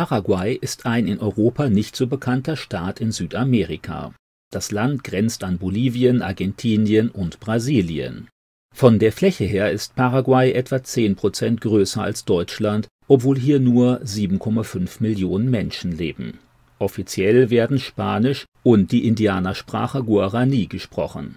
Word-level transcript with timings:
Paraguay 0.00 0.56
ist 0.58 0.86
ein 0.86 1.06
in 1.06 1.18
Europa 1.18 1.68
nicht 1.68 1.94
so 1.94 2.06
bekannter 2.06 2.56
Staat 2.56 3.02
in 3.02 3.12
Südamerika. 3.12 4.14
Das 4.50 4.72
Land 4.72 5.04
grenzt 5.04 5.44
an 5.44 5.58
Bolivien, 5.58 6.22
Argentinien 6.22 7.10
und 7.10 7.38
Brasilien. 7.38 8.28
Von 8.74 8.98
der 8.98 9.12
Fläche 9.12 9.44
her 9.44 9.70
ist 9.70 9.96
Paraguay 9.96 10.52
etwa 10.52 10.82
10 10.82 11.16
Prozent 11.16 11.60
größer 11.60 12.02
als 12.02 12.24
Deutschland, 12.24 12.88
obwohl 13.08 13.38
hier 13.38 13.60
nur 13.60 14.00
7,5 14.00 15.02
Millionen 15.02 15.50
Menschen 15.50 15.92
leben. 15.92 16.38
Offiziell 16.78 17.50
werden 17.50 17.78
Spanisch 17.78 18.46
und 18.62 18.92
die 18.92 19.06
Indianersprache 19.06 20.02
Guarani 20.02 20.64
gesprochen. 20.64 21.36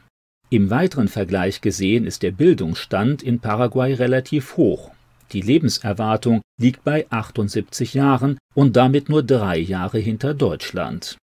Im 0.50 0.70
weiteren 0.70 1.10
Vergleich 1.10 1.60
gesehen 1.60 2.08
ist 2.08 2.24
der 2.24 2.32
Bildungsstand 2.32 3.24
in 3.24 3.42
Paraguay 3.42 3.94
relativ 3.94 4.56
hoch. 4.56 4.93
Die 5.32 5.42
Lebenserwartung 5.42 6.42
liegt 6.60 6.84
bei 6.84 7.06
78 7.10 7.94
Jahren 7.94 8.38
und 8.54 8.76
damit 8.76 9.10
nur 9.10 9.24
drei 9.24 9.58
Jahre 9.58 10.00
hinter 10.00 10.34
Deutschland. 10.34 11.18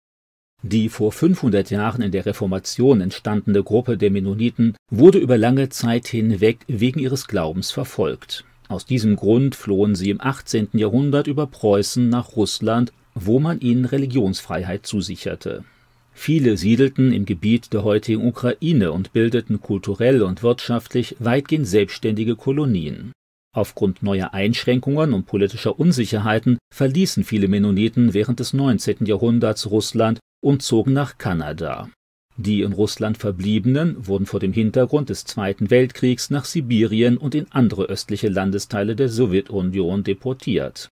Die 0.62 0.88
vor 0.88 1.12
500 1.12 1.70
Jahren 1.70 2.02
in 2.02 2.12
der 2.12 2.26
Reformation 2.26 3.00
entstandene 3.00 3.62
Gruppe 3.62 3.96
der 3.96 4.10
Mennoniten 4.10 4.76
wurde 4.90 5.18
über 5.18 5.38
lange 5.38 5.70
Zeit 5.70 6.06
hinweg 6.06 6.58
wegen 6.66 7.00
ihres 7.00 7.28
Glaubens 7.28 7.70
verfolgt. 7.70 8.44
Aus 8.68 8.84
diesem 8.84 9.16
Grund 9.16 9.56
flohen 9.56 9.94
sie 9.94 10.10
im 10.10 10.20
18. 10.20 10.68
Jahrhundert 10.74 11.26
über 11.26 11.46
Preußen 11.46 12.08
nach 12.08 12.36
Russland, 12.36 12.92
wo 13.14 13.40
man 13.40 13.60
ihnen 13.60 13.84
Religionsfreiheit 13.84 14.86
zusicherte. 14.86 15.64
Viele 16.12 16.56
siedelten 16.56 17.12
im 17.12 17.24
Gebiet 17.24 17.72
der 17.72 17.82
heutigen 17.82 18.26
Ukraine 18.26 18.92
und 18.92 19.12
bildeten 19.12 19.60
kulturell 19.60 20.22
und 20.22 20.42
wirtschaftlich 20.42 21.16
weitgehend 21.18 21.66
selbstständige 21.66 22.36
Kolonien. 22.36 23.12
Aufgrund 23.52 24.02
neuer 24.02 24.32
Einschränkungen 24.32 25.12
und 25.12 25.26
politischer 25.26 25.78
Unsicherheiten 25.78 26.58
verließen 26.72 27.24
viele 27.24 27.48
Mennoniten 27.48 28.14
während 28.14 28.38
des 28.38 28.52
19. 28.52 29.06
Jahrhunderts 29.06 29.70
Russland 29.70 30.20
und 30.40 30.62
zogen 30.62 30.92
nach 30.92 31.18
Kanada. 31.18 31.90
Die 32.36 32.62
in 32.62 32.72
Russland 32.72 33.18
Verbliebenen 33.18 34.06
wurden 34.06 34.24
vor 34.24 34.40
dem 34.40 34.52
Hintergrund 34.52 35.10
des 35.10 35.24
Zweiten 35.24 35.68
Weltkriegs 35.68 36.30
nach 36.30 36.44
Sibirien 36.44 37.18
und 37.18 37.34
in 37.34 37.50
andere 37.50 37.84
östliche 37.84 38.28
Landesteile 38.28 38.94
der 38.94 39.08
Sowjetunion 39.08 40.04
deportiert. 40.04 40.88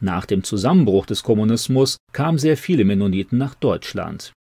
Nach 0.00 0.26
dem 0.26 0.42
Zusammenbruch 0.42 1.06
des 1.06 1.22
Kommunismus 1.22 1.96
kamen 2.12 2.38
sehr 2.38 2.56
viele 2.56 2.84
Mennoniten 2.84 3.38
nach 3.38 3.54
Deutschland. 3.54 4.32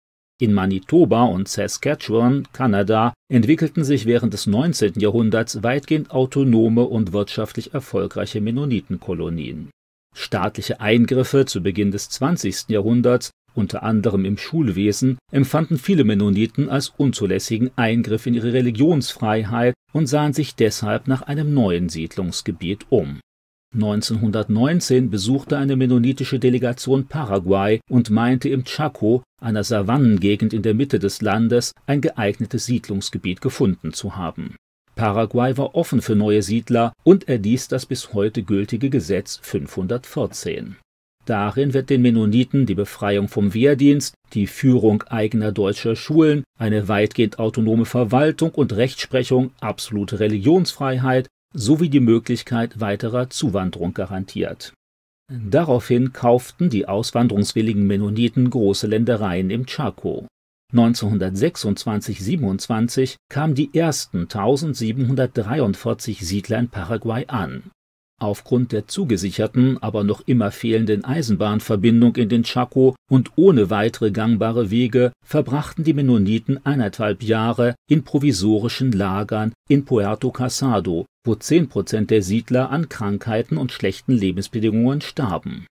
In 0.42 0.54
Manitoba 0.54 1.24
und 1.26 1.50
Saskatchewan, 1.50 2.48
Kanada, 2.54 3.14
entwickelten 3.30 3.84
sich 3.84 4.06
während 4.06 4.34
des 4.34 4.48
19. 4.48 4.94
Jahrhunderts 4.98 5.64
weitgehend 5.64 6.12
autonome 6.12 6.86
und 6.86 7.12
wirtschaftlich 7.12 7.74
erfolgreiche 7.74 8.40
Mennonitenkolonien. 8.40 9.70
Staatliche 10.16 10.80
Eingriffe 10.80 11.46
zu 11.46 11.62
Beginn 11.62 11.92
des 11.92 12.08
20. 12.10 12.70
Jahrhunderts, 12.70 13.32
unter 13.54 13.84
anderem 13.84 14.24
im 14.24 14.38
Schulwesen, 14.38 15.18
empfanden 15.30 15.78
viele 15.78 16.06
Mennoniten 16.06 16.70
als 16.70 16.94
unzulässigen 16.96 17.72
Eingriff 17.76 18.26
in 18.26 18.34
ihre 18.34 18.54
Religionsfreiheit 18.54 19.74
und 19.92 20.08
sahen 20.08 20.32
sich 20.32 20.56
deshalb 20.56 21.10
nach 21.10 21.24
einem 21.24 21.54
neuen 21.54 21.90
Siedlungsgebiet 21.90 22.86
um 22.90 23.20
1919 23.76 25.12
besuchte 25.12 25.58
eine 25.58 25.76
mennonitische 25.76 26.40
Delegation 26.40 27.06
Paraguay 27.06 27.80
und 27.88 28.10
meinte 28.10 28.50
im 28.50 28.64
Chaco, 28.64 29.22
einer 29.40 29.64
Savannengegend 29.64 30.54
in 30.54 30.64
der 30.64 30.74
Mitte 30.74 30.98
des 30.98 31.22
Landes, 31.22 31.74
ein 31.86 32.02
geeignetes 32.02 32.66
Siedlungsgebiet 32.66 33.42
gefunden 33.42 33.94
zu 33.94 34.16
haben. 34.16 34.56
Paraguay 34.96 35.56
war 35.56 35.76
offen 35.76 36.02
für 36.02 36.16
neue 36.16 36.42
Siedler 36.42 36.94
und 37.04 37.30
erließ 37.30 37.68
das 37.68 37.86
bis 37.86 38.14
heute 38.14 38.42
gültige 38.44 38.90
Gesetz 38.90 39.40
514. 39.44 40.76
Darin 41.26 41.76
wird 41.76 41.92
den 41.92 42.02
Mennoniten 42.02 42.66
die 42.66 42.76
Befreiung 42.76 43.28
vom 43.28 43.54
Wehrdienst, 43.54 44.16
die 44.34 44.48
Führung 44.48 45.04
eigener 45.04 45.52
deutscher 45.52 45.96
Schulen, 45.96 46.44
eine 46.58 46.88
weitgehend 46.88 47.38
autonome 47.38 47.86
Verwaltung 47.86 48.50
und 48.50 48.74
Rechtsprechung, 48.74 49.52
absolute 49.62 50.20
Religionsfreiheit 50.20 51.28
sowie 51.54 51.90
die 51.90 52.00
Möglichkeit 52.00 52.80
weiterer 52.80 53.30
Zuwanderung 53.30 53.94
garantiert. 53.94 54.74
Daraufhin 55.32 56.14
kauften 56.14 56.70
die 56.70 56.88
auswanderungswilligen 56.88 57.86
Mennoniten 57.86 58.50
große 58.50 58.88
Ländereien 58.88 59.50
im 59.50 59.66
Chaco. 59.66 60.26
1926/27 60.74 63.18
kamen 63.30 63.56
die 63.56 63.74
ersten 63.74 64.28
1743 64.28 66.26
Siedler 66.26 66.60
in 66.60 66.70
Paraguay 66.70 67.26
an 67.28 67.64
Aufgrund 68.22 68.74
der 68.74 68.86
zugesicherten, 68.86 69.82
aber 69.82 70.04
noch 70.04 70.28
immer 70.28 70.52
fehlenden 70.52 71.06
Eisenbahnverbindung 71.06 72.18
in 72.18 72.28
den 72.28 72.44
Chaco 72.44 72.96
und 73.10 73.32
ohne 73.38 73.70
weitere 73.70 74.12
gangbare 74.12 74.70
Wege 74.70 75.14
verbrachten 75.26 75.86
die 75.86 75.94
Mennoniten 75.94 76.64
eineinhalb 76.66 77.24
Jahre 77.24 77.76
in 77.90 78.04
provisorischen 78.04 78.92
Lagern 78.92 79.54
in 79.70 79.86
Puerto 79.86 80.32
Casado, 80.32 81.06
wo 81.26 81.36
zehn 81.36 81.70
Prozent 81.70 82.12
der 82.12 82.22
Siedler 82.22 82.72
an 82.72 82.90
Krankheiten 82.90 83.58
und 83.58 83.72
schlechten 83.72 84.12
Lebensbedingungen 84.12 85.00
starben. 85.00 85.66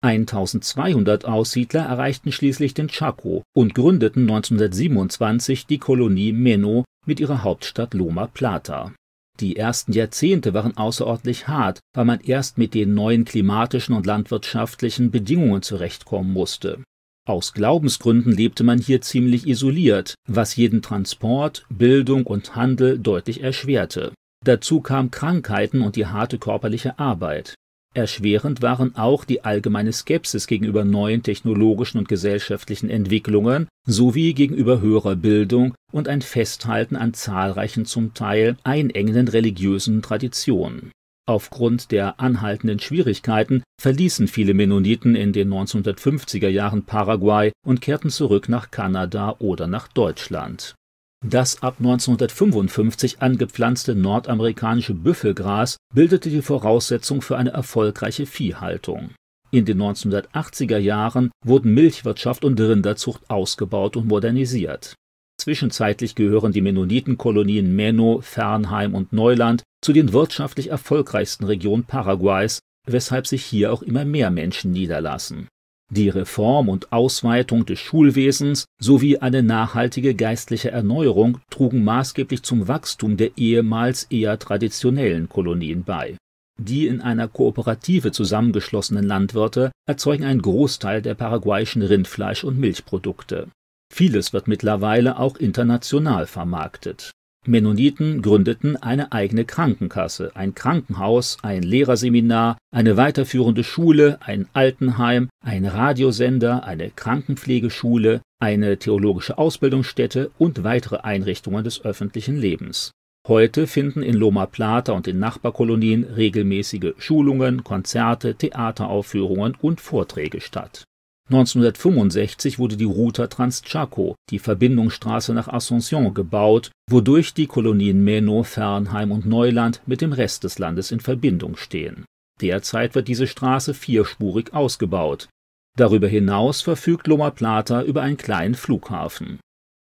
1200 0.00 1.24
Aussiedler 1.24 1.82
erreichten 1.82 2.30
schließlich 2.30 2.74
den 2.74 2.86
Chaco 2.86 3.42
und 3.56 3.74
gründeten 3.74 4.22
1927 4.22 5.66
die 5.66 5.78
Kolonie 5.78 6.32
Meno 6.32 6.84
mit 7.04 7.18
ihrer 7.18 7.42
Hauptstadt 7.42 7.94
Loma 7.94 8.28
Plata 8.28 8.92
die 9.40 9.56
ersten 9.56 9.92
Jahrzehnte 9.92 10.54
waren 10.54 10.76
außerordentlich 10.76 11.48
hart, 11.48 11.80
weil 11.94 12.04
man 12.04 12.20
erst 12.20 12.58
mit 12.58 12.74
den 12.74 12.94
neuen 12.94 13.24
klimatischen 13.24 13.94
und 13.94 14.06
landwirtschaftlichen 14.06 15.10
Bedingungen 15.10 15.62
zurechtkommen 15.62 16.32
musste. 16.32 16.82
Aus 17.26 17.52
Glaubensgründen 17.52 18.32
lebte 18.32 18.64
man 18.64 18.78
hier 18.78 19.02
ziemlich 19.02 19.46
isoliert, 19.46 20.14
was 20.26 20.56
jeden 20.56 20.80
Transport, 20.80 21.66
Bildung 21.68 22.24
und 22.24 22.56
Handel 22.56 22.98
deutlich 22.98 23.42
erschwerte. 23.42 24.12
Dazu 24.44 24.80
kam 24.80 25.10
Krankheiten 25.10 25.82
und 25.82 25.96
die 25.96 26.06
harte 26.06 26.38
körperliche 26.38 26.98
Arbeit. 26.98 27.54
Erschwerend 27.98 28.62
waren 28.62 28.94
auch 28.94 29.24
die 29.24 29.44
allgemeine 29.44 29.92
Skepsis 29.92 30.46
gegenüber 30.46 30.84
neuen 30.84 31.24
technologischen 31.24 31.98
und 31.98 32.08
gesellschaftlichen 32.08 32.90
Entwicklungen 32.90 33.66
sowie 33.86 34.34
gegenüber 34.34 34.80
höherer 34.80 35.16
Bildung 35.16 35.74
und 35.92 36.06
ein 36.06 36.22
Festhalten 36.22 36.94
an 36.94 37.12
zahlreichen 37.12 37.86
zum 37.86 38.14
Teil 38.14 38.56
einengenden 38.62 39.26
religiösen 39.26 40.00
Traditionen. 40.00 40.92
Aufgrund 41.26 41.90
der 41.90 42.20
anhaltenden 42.20 42.78
Schwierigkeiten 42.78 43.64
verließen 43.80 44.28
viele 44.28 44.54
Mennoniten 44.54 45.16
in 45.16 45.32
den 45.32 45.52
1950er 45.52 46.48
Jahren 46.48 46.84
Paraguay 46.84 47.50
und 47.66 47.80
kehrten 47.80 48.10
zurück 48.10 48.48
nach 48.48 48.70
Kanada 48.70 49.34
oder 49.40 49.66
nach 49.66 49.88
Deutschland 49.88 50.76
das 51.24 51.62
ab 51.62 51.76
1955 51.78 53.20
angepflanzte 53.20 53.94
nordamerikanische 53.94 54.94
Büffelgras 54.94 55.76
bildete 55.92 56.30
die 56.30 56.42
Voraussetzung 56.42 57.22
für 57.22 57.36
eine 57.36 57.50
erfolgreiche 57.50 58.24
Viehhaltung. 58.24 59.10
In 59.50 59.64
den 59.64 59.80
1980er 59.80 60.78
Jahren 60.78 61.30
wurden 61.44 61.74
Milchwirtschaft 61.74 62.44
und 62.44 62.60
Rinderzucht 62.60 63.28
ausgebaut 63.28 63.96
und 63.96 64.06
modernisiert. 64.06 64.94
Zwischenzeitlich 65.40 66.14
gehören 66.14 66.52
die 66.52 66.60
Mennonitenkolonien 66.60 67.74
Menno, 67.74 68.20
Fernheim 68.20 68.94
und 68.94 69.12
Neuland 69.12 69.62
zu 69.82 69.92
den 69.92 70.12
wirtschaftlich 70.12 70.70
erfolgreichsten 70.70 71.44
Regionen 71.44 71.84
Paraguays, 71.84 72.60
weshalb 72.86 73.26
sich 73.26 73.44
hier 73.44 73.72
auch 73.72 73.82
immer 73.82 74.04
mehr 74.04 74.30
Menschen 74.30 74.72
niederlassen 74.72 75.48
die 75.90 76.08
Reform 76.08 76.68
und 76.68 76.92
Ausweitung 76.92 77.64
des 77.64 77.78
Schulwesens 77.78 78.66
sowie 78.78 79.18
eine 79.18 79.42
nachhaltige 79.42 80.14
geistliche 80.14 80.70
Erneuerung 80.70 81.38
trugen 81.50 81.84
maßgeblich 81.84 82.42
zum 82.42 82.68
Wachstum 82.68 83.16
der 83.16 83.36
ehemals 83.36 84.04
eher 84.04 84.38
traditionellen 84.38 85.28
Kolonien 85.28 85.84
bei. 85.84 86.16
Die 86.60 86.86
in 86.86 87.00
einer 87.00 87.28
Kooperative 87.28 88.12
zusammengeschlossenen 88.12 89.04
Landwirte 89.04 89.70
erzeugen 89.86 90.24
einen 90.24 90.42
Großteil 90.42 91.02
der 91.02 91.14
paraguayischen 91.14 91.82
Rindfleisch- 91.82 92.44
und 92.44 92.58
Milchprodukte. 92.58 93.48
Vieles 93.94 94.32
wird 94.32 94.48
mittlerweile 94.48 95.18
auch 95.18 95.36
international 95.36 96.26
vermarktet 96.26 97.12
Mennoniten 97.48 98.22
gründeten 98.22 98.76
eine 98.76 99.12
eigene 99.12 99.44
Krankenkasse, 99.44 100.32
ein 100.34 100.54
Krankenhaus, 100.54 101.38
ein 101.42 101.62
Lehrerseminar, 101.62 102.58
eine 102.70 102.96
weiterführende 102.96 103.64
Schule, 103.64 104.18
ein 104.20 104.46
Altenheim, 104.52 105.28
ein 105.44 105.64
Radiosender, 105.64 106.64
eine 106.64 106.90
Krankenpflegeschule, 106.90 108.20
eine 108.38 108.78
theologische 108.78 109.38
Ausbildungsstätte 109.38 110.30
und 110.38 110.62
weitere 110.62 110.98
Einrichtungen 110.98 111.64
des 111.64 111.84
öffentlichen 111.84 112.36
Lebens. 112.36 112.92
Heute 113.26 113.66
finden 113.66 114.02
in 114.02 114.14
Loma 114.14 114.46
Plata 114.46 114.92
und 114.92 115.08
in 115.08 115.18
Nachbarkolonien 115.18 116.04
regelmäßige 116.04 116.94
Schulungen, 116.98 117.64
Konzerte, 117.64 118.34
Theateraufführungen 118.34 119.56
und 119.60 119.80
Vorträge 119.80 120.40
statt 120.40 120.87
1965 121.30 122.58
wurde 122.58 122.78
die 122.78 122.84
Ruta 122.84 123.26
Transchaco, 123.26 124.14
die 124.30 124.38
Verbindungsstraße 124.38 125.34
nach 125.34 125.48
Asunción, 125.48 126.14
gebaut, 126.14 126.70
wodurch 126.90 127.34
die 127.34 127.46
Kolonien 127.46 128.02
Meno, 128.02 128.44
Fernheim 128.44 129.12
und 129.12 129.26
Neuland 129.26 129.82
mit 129.84 130.00
dem 130.00 130.14
Rest 130.14 130.44
des 130.44 130.58
Landes 130.58 130.90
in 130.90 131.00
Verbindung 131.00 131.56
stehen. 131.56 132.06
Derzeit 132.40 132.94
wird 132.94 133.08
diese 133.08 133.26
Straße 133.26 133.74
vierspurig 133.74 134.54
ausgebaut. 134.54 135.28
Darüber 135.76 136.08
hinaus 136.08 136.62
verfügt 136.62 137.06
Loma 137.06 137.30
Plata 137.30 137.82
über 137.82 138.02
einen 138.02 138.16
kleinen 138.16 138.54
Flughafen. 138.54 139.38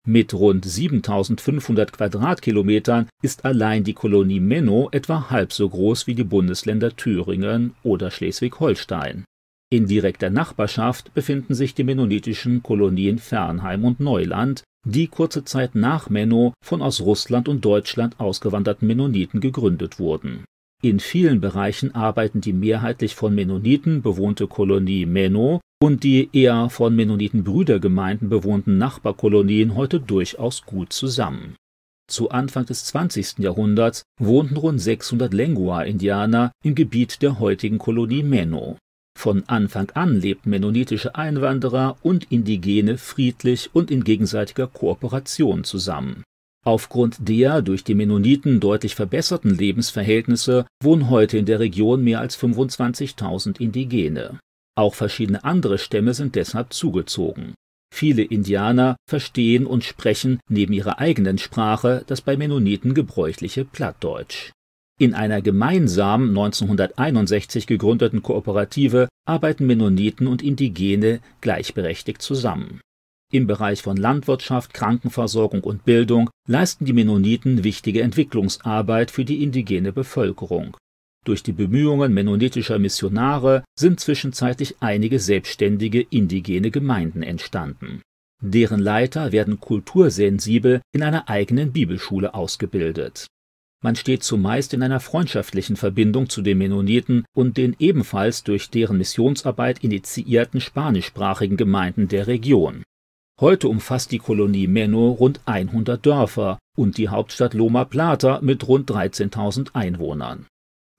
Mit 0.06 0.35
rund 0.35 0.65
7500 0.65 1.93
Quadratkilometern 1.93 3.09
ist 3.23 3.44
allein 3.44 3.85
die 3.85 3.93
Kolonie 3.93 4.41
Menno 4.41 4.88
etwa 4.91 5.31
halb 5.31 5.53
so 5.53 5.69
groß 5.69 6.06
wie 6.06 6.15
die 6.15 6.25
Bundesländer 6.25 6.97
Thüringen 6.97 7.75
oder 7.82 8.11
Schleswig-Holstein. 8.11 9.25
In 9.72 9.87
direkter 9.87 10.31
Nachbarschaft 10.31 11.14
befinden 11.14 11.55
sich 11.55 11.75
die 11.75 11.84
mennonitischen 11.84 12.61
Kolonien 12.61 13.19
Fernheim 13.19 13.84
und 13.84 14.00
Neuland, 14.00 14.64
die 14.84 15.06
kurze 15.06 15.44
Zeit 15.44 15.76
nach 15.76 16.11
Menno 16.11 16.55
von 16.64 16.82
aus 16.82 17.00
Russland 17.00 17.49
und 17.49 17.64
Deutschland 17.64 18.19
ausgewanderten 18.19 18.88
Mennoniten 18.88 19.40
gegründet 19.40 20.00
wurden. 20.00 20.44
In 20.82 20.99
vielen 20.99 21.40
Bereichen 21.40 21.94
arbeiten 21.94 22.40
die 22.40 22.52
mehrheitlich 22.52 23.14
von 23.14 23.32
Mennoniten 23.32 24.02
bewohnte 24.02 24.49
Kolonie 24.49 25.06
Menno 25.06 25.61
und 25.81 26.02
die 26.02 26.31
eher 26.32 26.69
von 26.69 26.96
Mennoniten-Brüdergemeinden 26.96 28.28
bewohnten 28.28 28.76
Nachbarkolonien 28.76 29.76
heute 29.76 30.00
durchaus 30.00 30.64
gut 30.67 30.93
zusammen. 30.93 31.55
Zu 32.08 32.31
Anfang 32.31 32.67
des 32.67 32.87
20. 32.87 33.38
Jahrhunderts 33.38 34.02
wohnten 34.19 34.56
rund 34.56 34.81
600 34.81 35.32
Lengua-Indianer 35.32 36.50
im 36.64 36.75
Gebiet 36.75 37.22
der 37.22 37.38
heutigen 37.38 37.78
Kolonie 37.78 38.25
Menno. 38.25 38.76
Von 39.20 39.44
Anfang 39.49 39.90
an 39.90 40.19
lebten 40.19 40.49
mennonitische 40.49 41.14
Einwanderer 41.14 41.99
und 42.00 42.32
Indigene 42.32 42.96
friedlich 42.96 43.69
und 43.75 43.90
in 43.90 44.02
gegenseitiger 44.02 44.67
Kooperation 44.67 45.62
zusammen. 45.62 46.22
Aufgrund 46.64 47.28
der 47.28 47.61
durch 47.61 47.84
die 47.84 47.94
Mennoniten 47.94 48.61
deutlich 48.61 48.94
verbesserten 48.94 49.55
Lebensverhältnisse 49.55 50.64
wohnen 50.82 51.11
heute 51.11 51.37
in 51.37 51.44
der 51.44 51.61
Region 51.61 52.02
mehr 52.02 52.20
als 52.20 52.38
25.000 52.38 53.61
Indigene. 53.61 54.40
Auch 54.75 54.94
verschiedene 54.94 55.44
andere 55.44 55.76
Stämme 55.76 56.14
sind 56.14 56.34
deshalb 56.34 56.72
zugezogen. 56.72 57.52
Viele 57.94 58.22
Indianer 58.22 58.96
verstehen 59.06 59.67
und 59.67 59.84
sprechen 59.84 60.40
neben 60.49 60.72
ihrer 60.72 60.99
eigenen 60.99 61.37
Sprache 61.37 62.05
das 62.06 62.22
bei 62.22 62.38
Mennoniten 62.38 62.94
gebräuchliche 62.94 63.67
Plattdeutsch. 63.67 64.52
In 65.00 65.14
einer 65.14 65.41
gemeinsam 65.41 66.29
1961 66.29 67.67
gegründeten 67.67 68.23
Kooperative 68.23 69.08
arbeiten 69.26 69.67
Mennoniten 69.67 70.26
und 70.26 70.43
Indigene 70.43 71.20
gleichberechtigt 71.41 72.20
zusammen. 72.20 72.82
Im 73.32 73.47
Bereich 73.47 73.81
von 73.81 73.97
Landwirtschaft, 73.97 74.75
Krankenversorgung 74.75 75.64
und 75.64 75.87
Bildung 75.87 76.29
leisten 76.47 76.85
die 76.85 76.93
Mennoniten 76.93 77.64
wichtige 77.64 78.02
Entwicklungsarbeit 78.02 79.11
für 79.11 79.25
die 79.25 79.43
indigene 79.43 79.91
Bevölkerung. 79.91 80.76
Durch 81.25 81.43
die 81.43 81.53
Bemühungen 81.53 82.12
mennonitischer 82.12 82.79
Missionare 82.79 83.64
sind 83.79 84.00
zwischenzeitlich 84.00 84.76
einige 84.81 85.19
selbstständige 85.19 86.03
indigene 86.03 86.70
Gemeinden 86.70 87.23
entstanden. 87.23 88.03
Deren 88.43 88.81
Leiter 88.81 89.32
werden 89.32 89.61
kultursensibel 89.61 90.82
in 90.93 91.03
einer 91.03 91.31
eigenen 91.31 91.73
Bibelschule 91.73 92.35
ausgebildet 92.35 93.29
man 93.82 93.97
steht 93.97 94.23
zumeist 94.23 94.75
in 94.75 94.82
einer 94.82 95.00
freundschaftlichen 95.00 95.77
Verbindung 95.77 96.29
zu 96.29 96.43
den 96.43 96.59
Mennoniten 96.59 97.25
und 97.35 97.56
den 97.56 97.75
ebenfalls 97.79 98.44
durch 98.44 98.69
deren 98.69 98.99
Missionsarbeit 98.99 99.82
initiierten 99.82 100.61
spanischsprachigen 100.61 101.56
Gemeinden 101.56 102.09
der 102.09 102.27
Region. 102.27 102.82
Heute 103.41 103.69
umfasst 103.69 104.12
die 104.12 104.19
Kolonie 104.19 104.67
Menno 104.67 105.12
rund 105.12 105.41
100 105.47 106.05
Dörfer 106.05 106.59
und 106.77 106.99
die 106.99 107.09
Hauptstadt 107.09 107.55
Loma 107.55 107.87
Plata 107.87 108.41
mit 108.43 108.69
rund 108.69 108.91
13.000 108.91 109.75
Einwohnern. 109.75 110.47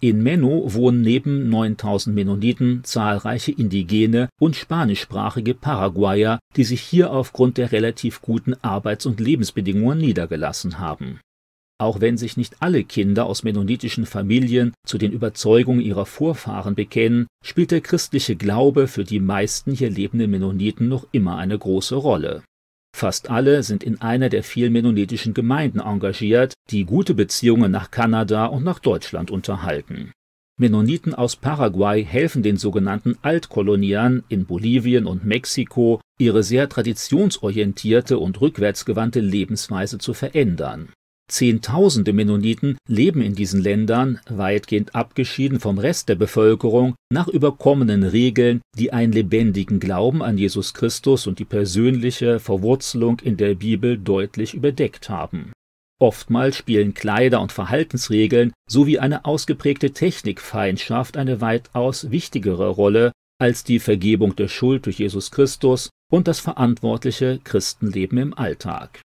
In 0.01 0.23
Menno 0.23 0.73
wohnen 0.73 1.01
neben 1.01 1.49
9000 1.49 2.15
Mennoniten 2.15 2.83
zahlreiche 2.83 3.51
indigene 3.51 4.29
und 4.39 4.55
spanischsprachige 4.55 5.53
Paraguayer, 5.53 6.39
die 6.55 6.63
sich 6.63 6.81
hier 6.81 7.11
aufgrund 7.11 7.59
der 7.59 7.71
relativ 7.71 8.23
guten 8.23 8.55
Arbeits- 8.63 9.05
und 9.05 9.19
Lebensbedingungen 9.19 9.99
niedergelassen 9.99 10.79
haben 10.79 11.19
auch 11.81 11.99
wenn 11.99 12.17
sich 12.17 12.37
nicht 12.37 12.57
alle 12.59 12.83
Kinder 12.83 13.25
aus 13.25 13.43
mennonitischen 13.43 14.05
Familien 14.05 14.73
zu 14.85 14.97
den 14.97 15.11
Überzeugungen 15.11 15.81
ihrer 15.81 16.05
Vorfahren 16.05 16.75
bekennen, 16.75 17.27
spielt 17.43 17.71
der 17.71 17.81
christliche 17.81 18.35
Glaube 18.35 18.87
für 18.87 19.03
die 19.03 19.19
meisten 19.19 19.71
hier 19.71 19.89
lebenden 19.89 20.29
Mennoniten 20.29 20.87
noch 20.87 21.07
immer 21.11 21.37
eine 21.37 21.57
große 21.57 21.95
Rolle. 21.95 22.43
Fast 22.95 23.31
alle 23.31 23.63
sind 23.63 23.83
in 23.83 23.99
einer 23.99 24.29
der 24.29 24.43
vielen 24.43 24.73
mennonitischen 24.73 25.33
Gemeinden 25.33 25.79
engagiert, 25.79 26.53
die 26.69 26.85
gute 26.85 27.15
Beziehungen 27.15 27.71
nach 27.71 27.89
Kanada 27.89 28.45
und 28.45 28.63
nach 28.63 28.79
Deutschland 28.79 29.31
unterhalten. 29.31 30.11
Mennoniten 30.59 31.15
aus 31.15 31.35
Paraguay 31.35 32.05
helfen 32.05 32.43
den 32.43 32.57
sogenannten 32.57 33.17
Altkoloniern 33.23 34.23
in 34.29 34.45
Bolivien 34.45 35.07
und 35.07 35.25
Mexiko, 35.25 35.99
ihre 36.19 36.43
sehr 36.43 36.69
traditionsorientierte 36.69 38.19
und 38.19 38.39
rückwärtsgewandte 38.39 39.21
Lebensweise 39.21 39.97
zu 39.97 40.13
verändern. 40.13 40.89
Zehntausende 41.31 42.11
Mennoniten 42.11 42.77
leben 42.87 43.21
in 43.21 43.35
diesen 43.35 43.61
Ländern, 43.61 44.19
weitgehend 44.29 44.95
abgeschieden 44.95 45.61
vom 45.61 45.79
Rest 45.79 46.09
der 46.09 46.15
Bevölkerung, 46.15 46.95
nach 47.09 47.29
überkommenen 47.29 48.03
Regeln, 48.03 48.61
die 48.77 48.91
einen 48.91 49.13
lebendigen 49.13 49.79
Glauben 49.79 50.21
an 50.21 50.37
Jesus 50.37 50.73
Christus 50.73 51.27
und 51.27 51.39
die 51.39 51.45
persönliche 51.45 52.39
Verwurzelung 52.39 53.19
in 53.21 53.37
der 53.37 53.55
Bibel 53.55 53.97
deutlich 53.97 54.53
überdeckt 54.53 55.09
haben. 55.09 55.53
Oftmals 56.01 56.57
spielen 56.57 56.93
Kleider 56.93 57.41
und 57.41 57.51
Verhaltensregeln 57.51 58.51
sowie 58.69 58.99
eine 58.99 59.23
ausgeprägte 59.23 59.91
Technikfeindschaft 59.91 61.15
eine 61.15 61.39
weitaus 61.39 62.11
wichtigere 62.11 62.67
Rolle 62.67 63.13
als 63.39 63.63
die 63.63 63.79
Vergebung 63.79 64.35
der 64.35 64.49
Schuld 64.49 64.85
durch 64.85 64.99
Jesus 64.99 65.31
Christus 65.31 65.89
und 66.11 66.27
das 66.27 66.39
verantwortliche 66.39 67.39
Christenleben 67.43 68.17
im 68.17 68.37
Alltag. 68.37 69.01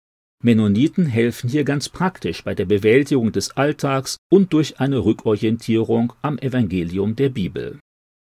Mennoniten 0.45 1.07
helfen 1.07 1.49
hier 1.49 1.63
ganz 1.63 1.89
praktisch 1.89 2.43
bei 2.43 2.55
der 2.55 2.65
Bewältigung 2.65 3.31
des 3.31 3.57
Alltags 3.57 4.17
und 4.29 4.53
durch 4.53 4.81
eine 4.81 4.99
Rückorientierung 4.99 6.13
am 6.21 6.37
Evangelium 6.39 7.15
der 7.15 7.29
Bibel. 7.29 7.79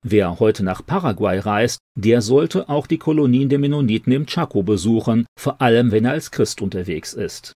Wer 0.03 0.39
heute 0.39 0.63
nach 0.63 0.83
Paraguay 0.83 1.37
reist, 1.37 1.77
der 1.95 2.21
sollte 2.21 2.67
auch 2.67 2.87
die 2.87 2.97
Kolonien 2.97 3.49
der 3.49 3.59
Mennoniten 3.59 4.11
im 4.11 4.25
Chaco 4.25 4.63
besuchen, 4.63 5.27
vor 5.37 5.61
allem 5.61 5.91
wenn 5.91 6.05
er 6.05 6.13
als 6.13 6.31
Christ 6.31 6.61
unterwegs 6.61 7.13
ist. 7.13 7.53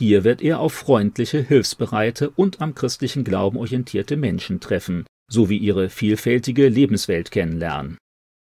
Hier 0.00 0.24
wird 0.24 0.42
er 0.42 0.58
auf 0.58 0.72
freundliche, 0.72 1.40
hilfsbereite 1.40 2.30
und 2.30 2.60
am 2.60 2.74
christlichen 2.74 3.22
Glauben 3.22 3.58
orientierte 3.58 4.16
Menschen 4.16 4.58
treffen, 4.58 5.04
sowie 5.30 5.58
ihre 5.58 5.90
vielfältige 5.90 6.68
Lebenswelt 6.68 7.30
kennenlernen. 7.30 7.98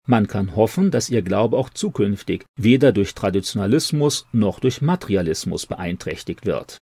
Man 0.06 0.26
kann 0.26 0.56
hoffen, 0.56 0.91
dass 0.91 1.11
ihr 1.11 1.23
Glaube 1.23 1.56
auch 1.56 1.70
zukünftig 1.70 2.45
weder 2.57 2.92
durch 2.92 3.14
Traditionalismus 3.14 4.26
noch 4.33 4.61
durch 4.61 4.80
Materialismus 4.83 5.66
beeinträchtigt 5.66 6.47
wird 6.47 6.78